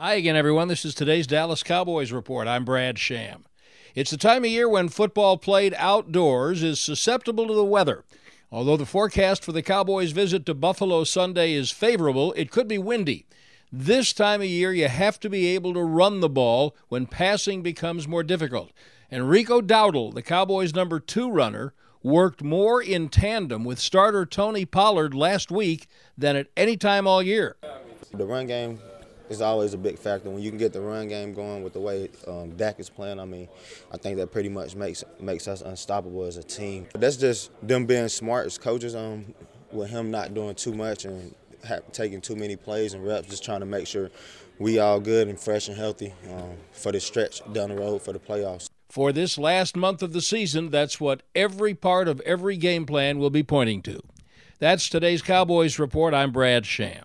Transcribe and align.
Hi 0.00 0.14
again, 0.14 0.36
everyone. 0.36 0.68
This 0.68 0.84
is 0.84 0.94
today's 0.94 1.26
Dallas 1.26 1.64
Cowboys 1.64 2.12
Report. 2.12 2.46
I'm 2.46 2.64
Brad 2.64 3.00
Sham. 3.00 3.44
It's 3.96 4.12
the 4.12 4.16
time 4.16 4.44
of 4.44 4.50
year 4.50 4.68
when 4.68 4.88
football 4.88 5.36
played 5.36 5.74
outdoors 5.76 6.62
is 6.62 6.80
susceptible 6.80 7.48
to 7.48 7.54
the 7.54 7.64
weather. 7.64 8.04
Although 8.52 8.76
the 8.76 8.86
forecast 8.86 9.42
for 9.42 9.50
the 9.50 9.60
Cowboys' 9.60 10.12
visit 10.12 10.46
to 10.46 10.54
Buffalo 10.54 11.02
Sunday 11.02 11.52
is 11.52 11.72
favorable, 11.72 12.32
it 12.34 12.52
could 12.52 12.68
be 12.68 12.78
windy. 12.78 13.26
This 13.72 14.12
time 14.12 14.40
of 14.40 14.46
year, 14.46 14.72
you 14.72 14.86
have 14.86 15.18
to 15.18 15.28
be 15.28 15.48
able 15.48 15.74
to 15.74 15.82
run 15.82 16.20
the 16.20 16.28
ball 16.28 16.76
when 16.86 17.06
passing 17.06 17.62
becomes 17.62 18.06
more 18.06 18.22
difficult. 18.22 18.70
And 19.10 19.28
Rico 19.28 19.60
Dowdle, 19.60 20.14
the 20.14 20.22
Cowboys' 20.22 20.76
number 20.76 21.00
two 21.00 21.28
runner, 21.28 21.74
worked 22.04 22.40
more 22.40 22.80
in 22.80 23.08
tandem 23.08 23.64
with 23.64 23.80
starter 23.80 24.24
Tony 24.24 24.64
Pollard 24.64 25.12
last 25.12 25.50
week 25.50 25.88
than 26.16 26.36
at 26.36 26.46
any 26.56 26.76
time 26.76 27.08
all 27.08 27.20
year. 27.20 27.56
The 28.14 28.24
run 28.24 28.46
game 28.46 28.78
is 29.28 29.40
always 29.40 29.74
a 29.74 29.78
big 29.78 29.98
factor. 29.98 30.30
When 30.30 30.42
you 30.42 30.50
can 30.50 30.58
get 30.58 30.72
the 30.72 30.80
run 30.80 31.08
game 31.08 31.34
going 31.34 31.62
with 31.62 31.72
the 31.72 31.80
way 31.80 32.08
um, 32.26 32.50
Dak 32.56 32.80
is 32.80 32.88
playing, 32.88 33.20
I 33.20 33.24
mean, 33.24 33.48
I 33.92 33.96
think 33.96 34.16
that 34.16 34.32
pretty 34.32 34.48
much 34.48 34.74
makes 34.74 35.04
makes 35.20 35.48
us 35.48 35.62
unstoppable 35.62 36.24
as 36.24 36.36
a 36.36 36.42
team. 36.42 36.86
That's 36.94 37.16
just 37.16 37.50
them 37.66 37.86
being 37.86 38.08
smart 38.08 38.46
as 38.46 38.58
coaches. 38.58 38.94
Um, 38.94 39.34
with 39.72 39.90
him 39.90 40.10
not 40.10 40.34
doing 40.34 40.54
too 40.54 40.74
much 40.74 41.04
and 41.04 41.34
taking 41.92 42.20
too 42.20 42.36
many 42.36 42.56
plays 42.56 42.94
and 42.94 43.04
reps, 43.04 43.28
just 43.28 43.44
trying 43.44 43.60
to 43.60 43.66
make 43.66 43.86
sure 43.86 44.10
we 44.58 44.78
all 44.78 45.00
good 45.00 45.28
and 45.28 45.38
fresh 45.38 45.68
and 45.68 45.76
healthy 45.76 46.12
um, 46.30 46.56
for 46.72 46.92
the 46.92 47.00
stretch 47.00 47.42
down 47.52 47.68
the 47.70 47.76
road 47.76 48.02
for 48.02 48.12
the 48.12 48.18
playoffs. 48.18 48.68
For 48.88 49.12
this 49.12 49.36
last 49.36 49.76
month 49.76 50.02
of 50.02 50.12
the 50.12 50.22
season, 50.22 50.70
that's 50.70 50.98
what 50.98 51.22
every 51.34 51.74
part 51.74 52.08
of 52.08 52.20
every 52.20 52.56
game 52.56 52.86
plan 52.86 53.18
will 53.18 53.30
be 53.30 53.42
pointing 53.42 53.82
to. 53.82 54.00
That's 54.58 54.88
today's 54.88 55.22
Cowboys 55.22 55.78
Report. 55.78 56.14
I'm 56.14 56.32
Brad 56.32 56.64
Sham. 56.64 56.96